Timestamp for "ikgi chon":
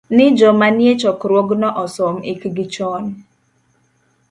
2.33-3.03